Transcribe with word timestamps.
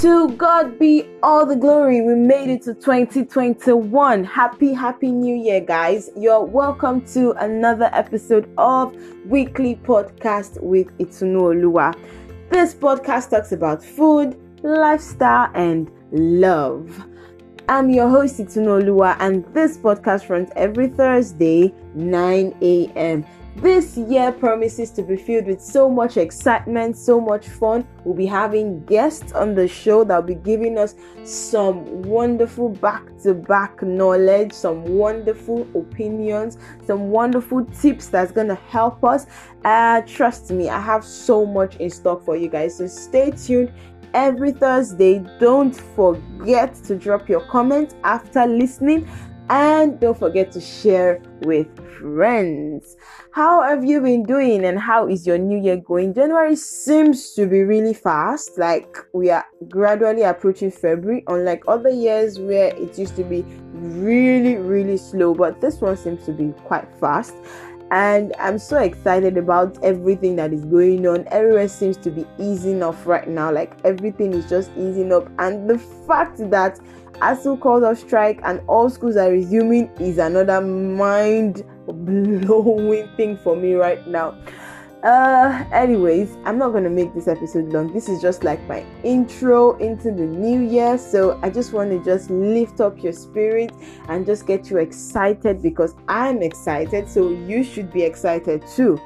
To 0.00 0.28
God 0.32 0.78
be 0.78 1.08
all 1.22 1.46
the 1.46 1.56
glory. 1.56 2.02
We 2.02 2.14
made 2.14 2.50
it 2.50 2.60
to 2.64 2.74
2021. 2.74 4.24
Happy, 4.24 4.74
happy 4.74 5.10
new 5.10 5.34
year, 5.34 5.62
guys. 5.62 6.10
You're 6.14 6.44
welcome 6.44 7.00
to 7.14 7.30
another 7.42 7.88
episode 7.94 8.52
of 8.58 8.94
Weekly 9.24 9.76
Podcast 9.76 10.62
with 10.62 10.88
Itunu 10.98 11.54
Olua. 11.54 11.94
This 12.50 12.74
podcast 12.74 13.30
talks 13.30 13.52
about 13.52 13.82
food, 13.82 14.38
lifestyle, 14.62 15.50
and 15.54 15.90
love. 16.12 17.06
I'm 17.66 17.88
your 17.88 18.10
host 18.10 18.36
Itunu 18.36 18.82
Olua, 18.82 19.16
and 19.18 19.46
this 19.54 19.78
podcast 19.78 20.28
runs 20.28 20.50
every 20.56 20.88
Thursday, 20.88 21.72
9 21.94 22.54
a.m. 22.60 23.24
This 23.56 23.96
year 23.96 24.32
promises 24.32 24.90
to 24.90 25.02
be 25.02 25.16
filled 25.16 25.46
with 25.46 25.62
so 25.62 25.88
much 25.88 26.18
excitement, 26.18 26.94
so 26.94 27.18
much 27.18 27.48
fun. 27.48 27.88
We'll 28.04 28.14
be 28.14 28.26
having 28.26 28.84
guests 28.84 29.32
on 29.32 29.54
the 29.54 29.66
show 29.66 30.04
that 30.04 30.14
will 30.14 30.34
be 30.34 30.34
giving 30.34 30.76
us 30.76 30.94
some 31.24 32.02
wonderful 32.02 32.68
back 32.68 33.04
to 33.22 33.32
back 33.32 33.82
knowledge, 33.82 34.52
some 34.52 34.84
wonderful 34.84 35.66
opinions, 35.74 36.58
some 36.84 37.08
wonderful 37.08 37.64
tips 37.80 38.08
that's 38.08 38.30
going 38.30 38.48
to 38.48 38.56
help 38.56 39.02
us. 39.02 39.24
Uh, 39.64 40.02
trust 40.02 40.50
me, 40.50 40.68
I 40.68 40.78
have 40.78 41.02
so 41.02 41.46
much 41.46 41.76
in 41.76 41.88
stock 41.88 42.22
for 42.26 42.36
you 42.36 42.48
guys. 42.48 42.76
So 42.76 42.86
stay 42.86 43.30
tuned 43.30 43.72
every 44.12 44.52
Thursday. 44.52 45.24
Don't 45.40 45.74
forget 45.74 46.74
to 46.84 46.94
drop 46.94 47.26
your 47.26 47.40
comments 47.40 47.94
after 48.04 48.46
listening 48.46 49.08
and 49.48 49.98
don't 50.00 50.18
forget 50.18 50.52
to 50.52 50.60
share 50.60 51.22
with 51.42 51.68
friends. 51.98 52.96
How 53.30 53.62
have 53.62 53.84
you 53.84 54.00
been 54.00 54.22
doing 54.22 54.64
and 54.64 54.78
how 54.78 55.08
is 55.08 55.26
your 55.26 55.38
new 55.38 55.58
year 55.58 55.76
going? 55.76 56.14
January 56.14 56.56
seems 56.56 57.32
to 57.32 57.46
be 57.46 57.62
really 57.62 57.94
fast, 57.94 58.58
like 58.58 58.96
we 59.12 59.30
are 59.30 59.44
gradually 59.68 60.22
approaching 60.22 60.70
February, 60.70 61.24
unlike 61.28 61.62
other 61.68 61.90
years 61.90 62.38
where 62.38 62.74
it 62.76 62.98
used 62.98 63.16
to 63.16 63.24
be 63.24 63.44
really, 63.72 64.56
really 64.56 64.96
slow, 64.96 65.34
but 65.34 65.60
this 65.60 65.80
one 65.80 65.96
seems 65.96 66.24
to 66.26 66.32
be 66.32 66.52
quite 66.64 66.88
fast. 66.98 67.34
And 67.90 68.34
I'm 68.38 68.58
so 68.58 68.78
excited 68.78 69.38
about 69.38 69.78
everything 69.84 70.34
that 70.36 70.52
is 70.52 70.64
going 70.64 71.06
on. 71.06 71.26
Everywhere 71.30 71.68
seems 71.68 71.96
to 71.98 72.10
be 72.10 72.26
easing 72.38 72.82
off 72.82 73.06
right 73.06 73.28
now, 73.28 73.52
like 73.52 73.74
everything 73.84 74.34
is 74.34 74.48
just 74.48 74.70
easing 74.76 75.12
up, 75.12 75.30
and 75.38 75.70
the 75.70 75.78
fact 75.78 76.38
that 76.50 76.80
ASUU 77.20 77.60
called 77.60 77.84
off 77.84 77.98
strike 77.98 78.40
and 78.42 78.60
all 78.66 78.90
schools 78.90 79.16
are 79.16 79.30
resuming 79.30 79.88
is 80.00 80.18
another 80.18 80.60
mind 80.60 81.64
blowing 81.86 83.08
thing 83.16 83.36
for 83.38 83.56
me 83.56 83.74
right 83.74 84.06
now. 84.06 84.36
Uh, 85.02 85.64
anyways, 85.72 86.36
I'm 86.44 86.58
not 86.58 86.72
gonna 86.72 86.90
make 86.90 87.14
this 87.14 87.28
episode 87.28 87.72
long. 87.72 87.92
This 87.92 88.08
is 88.08 88.20
just 88.20 88.42
like 88.42 88.60
my 88.66 88.84
intro 89.04 89.76
into 89.76 90.10
the 90.10 90.26
new 90.26 90.60
year. 90.60 90.98
So 90.98 91.38
I 91.42 91.50
just 91.50 91.72
want 91.72 91.90
to 91.90 92.02
just 92.02 92.30
lift 92.30 92.80
up 92.80 93.02
your 93.02 93.12
spirit 93.12 93.72
and 94.08 94.26
just 94.26 94.46
get 94.46 94.70
you 94.70 94.78
excited 94.78 95.62
because 95.62 95.94
I'm 96.08 96.42
excited. 96.42 97.08
So 97.08 97.30
you 97.30 97.62
should 97.62 97.92
be 97.92 98.02
excited 98.02 98.66
too. 98.66 99.00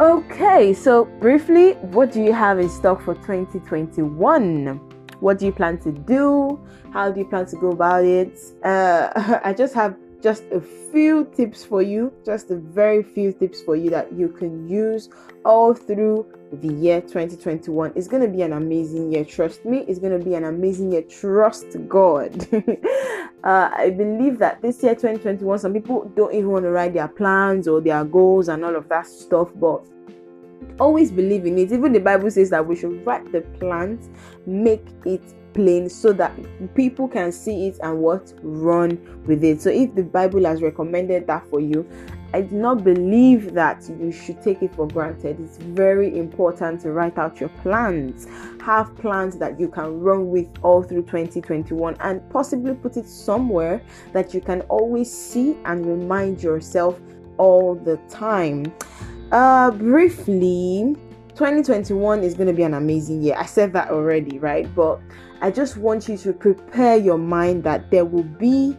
Okay, 0.00 0.72
so 0.72 1.04
briefly, 1.04 1.72
what 1.92 2.10
do 2.10 2.22
you 2.22 2.32
have 2.32 2.58
in 2.58 2.70
stock 2.70 3.02
for 3.02 3.14
2021? 3.16 4.80
What 5.20 5.38
do 5.38 5.44
you 5.44 5.52
plan 5.52 5.78
to 5.80 5.92
do? 5.92 6.58
How 6.92 7.10
do 7.10 7.20
you 7.20 7.26
plan 7.26 7.44
to 7.46 7.56
go 7.56 7.72
about 7.72 8.04
it? 8.04 8.38
Uh, 8.64 9.40
I 9.44 9.52
just 9.52 9.74
have 9.74 9.96
just 10.22 10.44
a 10.52 10.60
few 10.60 11.30
tips 11.36 11.64
for 11.64 11.82
you, 11.82 12.12
just 12.24 12.50
a 12.50 12.56
very 12.56 13.02
few 13.02 13.32
tips 13.32 13.62
for 13.62 13.76
you 13.76 13.90
that 13.90 14.12
you 14.12 14.28
can 14.28 14.68
use 14.68 15.08
all 15.44 15.72
through 15.74 16.26
the 16.52 16.72
year 16.74 17.00
2021. 17.00 17.92
It's 17.94 18.08
going 18.08 18.22
to 18.22 18.28
be 18.28 18.42
an 18.42 18.52
amazing 18.52 19.12
year, 19.12 19.24
trust 19.24 19.64
me. 19.64 19.84
It's 19.88 19.98
going 19.98 20.18
to 20.18 20.24
be 20.24 20.34
an 20.34 20.44
amazing 20.44 20.92
year, 20.92 21.02
trust 21.02 21.76
God. 21.88 22.46
uh, 23.44 23.70
I 23.72 23.90
believe 23.90 24.38
that 24.38 24.60
this 24.62 24.82
year 24.82 24.94
2021, 24.94 25.58
some 25.58 25.72
people 25.72 26.10
don't 26.16 26.34
even 26.34 26.50
want 26.50 26.64
to 26.64 26.70
write 26.70 26.94
their 26.94 27.08
plans 27.08 27.68
or 27.68 27.80
their 27.80 28.04
goals 28.04 28.48
and 28.48 28.64
all 28.64 28.76
of 28.76 28.88
that 28.88 29.06
stuff, 29.06 29.48
but 29.54 29.86
always 30.78 31.10
believe 31.10 31.46
in 31.46 31.58
it. 31.58 31.72
Even 31.72 31.92
the 31.92 32.00
Bible 32.00 32.30
says 32.30 32.50
that 32.50 32.66
we 32.66 32.76
should 32.76 33.04
write 33.06 33.30
the 33.32 33.42
plans, 33.58 34.10
make 34.46 34.86
it 35.04 35.22
plain 35.52 35.88
so 35.88 36.12
that 36.12 36.32
people 36.74 37.08
can 37.08 37.32
see 37.32 37.68
it 37.68 37.78
and 37.82 37.98
what 37.98 38.32
run 38.42 38.98
with 39.26 39.44
it. 39.44 39.60
So 39.62 39.70
if 39.70 39.94
the 39.94 40.02
Bible 40.02 40.44
has 40.44 40.62
recommended 40.62 41.26
that 41.26 41.46
for 41.48 41.60
you, 41.60 41.88
I 42.32 42.42
do 42.42 42.54
not 42.54 42.84
believe 42.84 43.54
that 43.54 43.90
you 43.98 44.12
should 44.12 44.40
take 44.40 44.62
it 44.62 44.72
for 44.76 44.86
granted. 44.86 45.40
It's 45.40 45.56
very 45.56 46.16
important 46.16 46.80
to 46.82 46.92
write 46.92 47.18
out 47.18 47.40
your 47.40 47.48
plans. 47.48 48.28
Have 48.60 48.96
plans 48.98 49.36
that 49.38 49.58
you 49.58 49.66
can 49.66 50.00
run 50.00 50.30
with 50.30 50.46
all 50.62 50.82
through 50.82 51.02
2021 51.02 51.96
and 51.98 52.30
possibly 52.30 52.74
put 52.74 52.96
it 52.96 53.08
somewhere 53.08 53.82
that 54.12 54.32
you 54.32 54.40
can 54.40 54.60
always 54.62 55.12
see 55.12 55.56
and 55.64 55.84
remind 55.84 56.40
yourself 56.40 57.00
all 57.36 57.74
the 57.74 57.96
time. 58.08 58.72
Uh, 59.32 59.72
briefly, 59.72 60.94
2021 61.40 62.22
is 62.22 62.34
going 62.34 62.48
to 62.48 62.52
be 62.52 62.64
an 62.64 62.74
amazing 62.74 63.22
year. 63.22 63.34
I 63.34 63.46
said 63.46 63.72
that 63.72 63.88
already, 63.88 64.38
right? 64.38 64.68
But 64.74 65.00
I 65.40 65.50
just 65.50 65.78
want 65.78 66.06
you 66.06 66.18
to 66.18 66.34
prepare 66.34 66.98
your 66.98 67.16
mind 67.16 67.64
that 67.64 67.90
there 67.90 68.04
will 68.04 68.24
be 68.24 68.76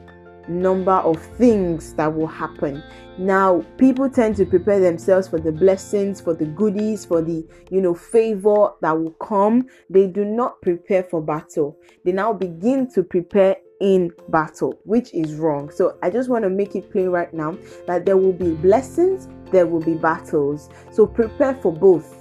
number 0.47 0.91
of 0.91 1.19
things 1.39 1.95
that 1.95 2.13
will 2.13 2.27
happen. 2.27 2.83
Now, 3.17 3.65
people 3.79 4.07
tend 4.11 4.35
to 4.35 4.45
prepare 4.45 4.79
themselves 4.79 5.27
for 5.27 5.39
the 5.39 5.51
blessings, 5.51 6.21
for 6.21 6.35
the 6.35 6.45
goodies, 6.45 7.03
for 7.03 7.23
the, 7.23 7.43
you 7.71 7.81
know, 7.81 7.95
favor 7.95 8.73
that 8.81 8.91
will 8.91 9.13
come. 9.13 9.65
They 9.89 10.05
do 10.05 10.23
not 10.23 10.61
prepare 10.61 11.01
for 11.01 11.19
battle. 11.19 11.79
They 12.05 12.11
now 12.11 12.31
begin 12.31 12.91
to 12.91 13.01
prepare 13.01 13.55
in 13.79 14.11
battle, 14.29 14.79
which 14.83 15.11
is 15.15 15.33
wrong. 15.33 15.71
So 15.71 15.97
I 16.03 16.11
just 16.11 16.29
want 16.29 16.43
to 16.43 16.49
make 16.51 16.75
it 16.75 16.91
plain 16.91 17.07
right 17.07 17.33
now 17.33 17.57
that 17.87 18.05
there 18.05 18.17
will 18.17 18.33
be 18.33 18.51
blessings, 18.51 19.27
there 19.51 19.65
will 19.65 19.81
be 19.81 19.95
battles. 19.95 20.69
So 20.91 21.07
prepare 21.07 21.55
for 21.55 21.73
both. 21.73 22.20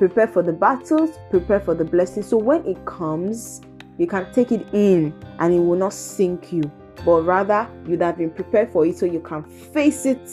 Prepare 0.00 0.28
for 0.28 0.42
the 0.42 0.54
battles, 0.54 1.18
prepare 1.28 1.60
for 1.60 1.74
the 1.74 1.84
blessings. 1.84 2.26
So 2.26 2.38
when 2.38 2.64
it 2.64 2.82
comes, 2.86 3.60
you 3.98 4.06
can 4.06 4.32
take 4.32 4.50
it 4.50 4.66
in 4.72 5.12
and 5.38 5.52
it 5.52 5.58
will 5.58 5.76
not 5.76 5.92
sink 5.92 6.54
you, 6.54 6.62
but 7.04 7.20
rather 7.20 7.68
you'd 7.86 8.00
have 8.00 8.16
been 8.16 8.30
prepared 8.30 8.72
for 8.72 8.86
it 8.86 8.96
so 8.96 9.04
you 9.04 9.20
can 9.20 9.42
face 9.44 10.06
it, 10.06 10.26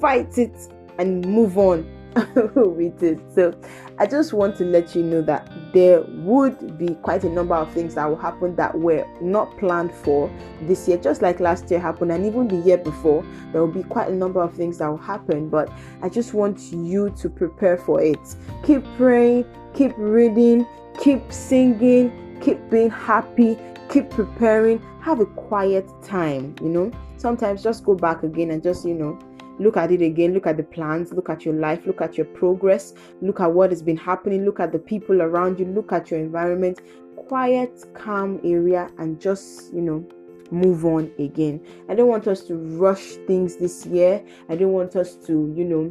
fight 0.00 0.36
it, 0.36 0.56
and 0.98 1.24
move 1.24 1.58
on 1.58 1.88
with 2.54 3.02
it. 3.02 3.18
So 3.34 3.54
I 3.98 4.06
just 4.06 4.32
want 4.32 4.56
to 4.58 4.64
let 4.64 4.94
you 4.94 5.02
know 5.02 5.22
that 5.22 5.50
there 5.72 6.02
would 6.02 6.78
be 6.78 6.94
quite 6.96 7.24
a 7.24 7.28
number 7.28 7.54
of 7.54 7.72
things 7.72 7.94
that 7.94 8.08
will 8.08 8.16
happen 8.16 8.56
that 8.56 8.78
were 8.78 9.06
not 9.20 9.56
planned 9.58 9.92
for 9.92 10.30
this 10.62 10.88
year, 10.88 10.98
just 10.98 11.22
like 11.22 11.40
last 11.40 11.70
year 11.70 11.80
happened, 11.80 12.12
and 12.12 12.26
even 12.26 12.48
the 12.48 12.56
year 12.56 12.78
before. 12.78 13.24
There 13.52 13.64
will 13.64 13.72
be 13.72 13.82
quite 13.82 14.08
a 14.08 14.14
number 14.14 14.42
of 14.42 14.54
things 14.54 14.78
that 14.78 14.88
will 14.88 14.96
happen, 14.96 15.48
but 15.48 15.70
I 16.02 16.08
just 16.08 16.34
want 16.34 16.60
you 16.72 17.10
to 17.10 17.28
prepare 17.28 17.76
for 17.76 18.00
it. 18.02 18.18
Keep 18.64 18.84
praying, 18.96 19.44
keep 19.74 19.92
reading, 19.96 20.66
keep 21.00 21.32
singing, 21.32 22.38
keep 22.40 22.58
being 22.70 22.90
happy, 22.90 23.58
keep 23.88 24.10
preparing, 24.10 24.80
have 25.00 25.20
a 25.20 25.26
quiet 25.26 25.88
time, 26.02 26.54
you 26.60 26.68
know. 26.68 26.92
Sometimes 27.16 27.62
just 27.62 27.84
go 27.84 27.94
back 27.94 28.22
again 28.22 28.50
and 28.52 28.62
just, 28.62 28.84
you 28.84 28.94
know, 28.94 29.18
look 29.58 29.76
at 29.76 29.90
it 29.90 30.02
again. 30.02 30.34
Look 30.34 30.46
at 30.46 30.56
the 30.56 30.62
plans. 30.62 31.12
Look 31.12 31.28
at 31.28 31.44
your 31.44 31.54
life. 31.54 31.86
Look 31.86 32.00
at 32.00 32.16
your 32.16 32.26
progress. 32.26 32.94
Look 33.20 33.40
at 33.40 33.52
what 33.52 33.70
has 33.70 33.82
been 33.82 33.96
happening. 33.96 34.44
Look 34.44 34.60
at 34.60 34.72
the 34.72 34.78
people 34.78 35.22
around 35.22 35.58
you. 35.58 35.66
Look 35.66 35.92
at 35.92 36.10
your 36.10 36.20
environment. 36.20 36.80
Quiet 37.16 37.84
calm 37.94 38.40
area 38.44 38.90
and 38.98 39.20
just 39.20 39.72
you 39.72 39.82
know 39.82 40.06
move 40.50 40.84
on 40.86 41.10
again. 41.18 41.60
I 41.88 41.94
don't 41.94 42.08
want 42.08 42.26
us 42.26 42.42
to 42.44 42.56
rush 42.56 43.16
things 43.26 43.56
this 43.56 43.84
year. 43.86 44.24
I 44.48 44.56
don't 44.56 44.72
want 44.72 44.96
us 44.96 45.14
to 45.26 45.52
you 45.54 45.64
know 45.64 45.90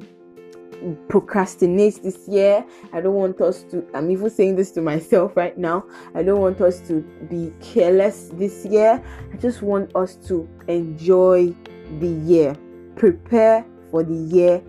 procrastinate 1.10 2.02
this 2.04 2.28
year. 2.28 2.66
I 2.94 3.02
don't 3.02 3.16
want 3.16 3.42
us 3.42 3.64
to, 3.72 3.84
I'm 3.96 4.12
even 4.12 4.30
saying 4.30 4.58
this 4.58 4.72
to 4.74 4.82
myself 4.82 5.36
right 5.36 5.58
now. 5.58 5.86
I 6.14 6.22
don't 6.22 6.40
want 6.40 6.62
us 6.62 6.80
to 6.82 7.02
be 7.30 7.52
careless 7.62 8.30
this 8.34 8.64
year. 8.64 9.04
I 9.34 9.38
just 9.38 9.64
want 9.64 9.96
us 9.96 10.16
to 10.28 10.48
enjoy 10.68 11.56
the 12.00 12.08
year 12.08 12.56
prepare 12.98 13.66
for 13.92 14.04
the 14.04 14.16
year 14.36 14.62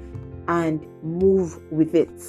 and 0.46 0.86
move 1.02 1.60
with 1.72 1.94
it. 1.94 2.20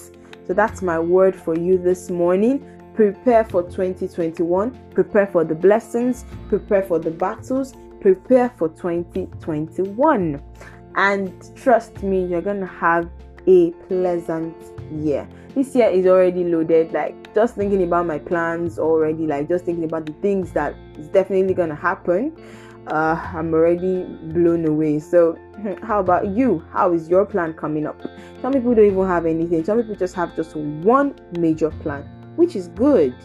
So 0.48 0.54
that's 0.54 0.82
my 0.82 0.98
word 1.00 1.36
for 1.36 1.58
you 1.58 1.78
this 1.78 2.10
morning. 2.10 2.66
Prepare 2.96 3.46
for 3.46 3.64
2021, 3.64 4.78
prepare 4.94 5.28
for 5.28 5.46
the 5.46 5.56
blessings, 5.56 6.26
prepare 6.50 6.84
for 6.84 7.00
the 7.00 7.12
battles, 7.12 7.74
prepare 8.02 8.50
for 8.58 8.68
2021. 8.70 10.42
And 10.96 11.56
trust 11.56 12.04
me, 12.04 12.26
you're 12.26 12.42
going 12.42 12.60
to 12.60 12.66
have 12.66 13.10
a 13.48 13.72
pleasant 13.88 14.56
year. 14.92 15.28
This 15.56 15.74
year 15.76 15.90
is 15.90 16.06
already 16.08 16.44
loaded. 16.44 16.92
Like, 16.92 17.34
just 17.34 17.56
thinking 17.56 17.84
about 17.84 18.06
my 18.06 18.20
plans 18.20 18.80
already, 18.80 19.28
like, 19.28 19.48
just 19.48 19.64
thinking 19.66 19.86
about 19.86 20.06
the 20.06 20.14
things 20.14 20.52
that 20.54 20.76
is 20.98 21.08
definitely 21.08 21.54
going 21.54 21.70
to 21.70 21.76
happen 21.76 22.36
uh, 22.88 23.32
I'm 23.34 23.54
already 23.54 24.04
blown 24.04 24.66
away. 24.66 25.00
So, 25.00 25.38
how 25.84 26.00
about 26.00 26.28
you? 26.28 26.64
How 26.72 26.94
is 26.94 27.10
your 27.10 27.26
plan 27.26 27.54
coming 27.54 27.86
up? 27.86 28.02
Some 28.42 28.54
people 28.54 28.74
don't 28.74 28.86
even 28.86 29.08
have 29.08 29.26
anything, 29.26 29.64
some 29.64 29.80
people 29.80 29.96
just 29.96 30.16
have 30.16 30.36
just 30.36 30.56
one 30.56 31.16
major 31.38 31.70
plan, 31.70 32.04
which 32.36 32.56
is 32.56 32.70
good. 32.70 33.16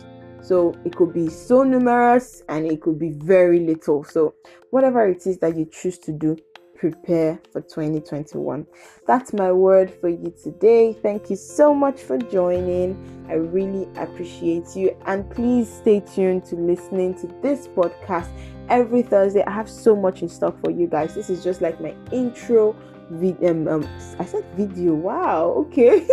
So 0.43 0.75
it 0.85 0.95
could 0.95 1.15
be 1.15 1.29
so 1.29 1.63
numerous 1.63 2.43
and 2.51 2.67
it 2.67 2.83
could 2.83 2.99
be 2.99 3.13
very 3.13 3.61
little. 3.61 4.05
So, 4.05 4.35
whatever 4.71 5.07
it 5.09 5.27
is 5.27 5.39
that 5.39 5.57
you 5.57 5.65
choose 5.65 5.99
to 6.01 6.13
do, 6.13 6.37
prepare 6.75 7.41
for 7.51 7.63
2021. 7.63 8.67
That's 9.07 9.33
my 9.33 9.51
word 9.51 9.91
for 9.91 10.11
you 10.11 10.35
today. 10.43 10.93
Thank 10.93 11.31
you 11.31 11.37
so 11.37 11.75
much 11.75 12.03
for 12.03 12.19
joining. 12.19 13.25
I 13.27 13.35
really 13.35 13.89
appreciate 13.97 14.77
you. 14.77 14.95
And 15.07 15.29
please 15.31 15.73
stay 15.73 16.01
tuned 16.01 16.45
to 16.47 16.57
listening 16.57 17.15
to 17.21 17.27
this 17.41 17.69
podcast 17.69 18.29
every 18.69 19.03
Thursday. 19.03 19.43
I 19.45 19.51
have 19.51 19.69
so 19.69 19.95
much 19.97 20.23
in 20.23 20.29
stock 20.29 20.59
for 20.63 20.71
you 20.71 20.87
guys. 20.87 21.15
This 21.15 21.31
is 21.31 21.43
just 21.43 21.61
like 21.61 21.81
my 21.81 21.95
intro 22.13 22.77
video. 23.11 23.51
Um, 23.51 23.69
um, 23.69 23.89
I 24.19 24.25
said 24.25 24.45
video. 24.55 24.95
Wow. 24.95 25.55
Okay. 25.69 26.01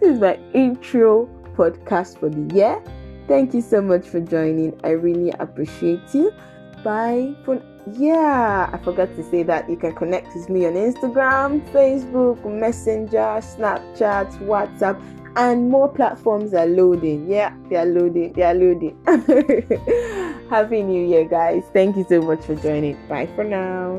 this 0.00 0.02
is 0.02 0.20
my 0.20 0.38
intro 0.52 1.26
podcast 1.56 2.18
for 2.18 2.28
the 2.28 2.54
year. 2.54 2.82
Thank 3.26 3.54
you 3.54 3.62
so 3.62 3.80
much 3.80 4.06
for 4.06 4.20
joining. 4.20 4.78
I 4.84 4.90
really 4.90 5.30
appreciate 5.38 6.14
you. 6.14 6.32
Bye 6.82 7.34
for 7.44 7.62
yeah, 7.92 8.70
I 8.72 8.78
forgot 8.78 9.14
to 9.16 9.22
say 9.30 9.42
that 9.42 9.68
you 9.68 9.76
can 9.76 9.94
connect 9.94 10.34
with 10.34 10.48
me 10.48 10.64
on 10.64 10.72
Instagram, 10.72 11.60
Facebook, 11.70 12.42
Messenger, 12.44 13.40
Snapchat, 13.42 14.38
WhatsApp, 14.38 15.00
and 15.36 15.70
more 15.70 15.88
platforms 15.88 16.54
are 16.54 16.66
loading. 16.66 17.28
Yeah, 17.30 17.54
they 17.68 17.76
are 17.76 17.84
loading. 17.84 18.32
They 18.32 18.42
are 18.42 18.54
loading. 18.54 18.96
Happy 20.50 20.82
New 20.82 21.06
Year, 21.06 21.24
guys. 21.24 21.64
Thank 21.72 21.96
you 21.96 22.04
so 22.08 22.20
much 22.22 22.44
for 22.44 22.54
joining. 22.54 22.96
Bye 23.08 23.26
for 23.34 23.44
now. 23.44 23.98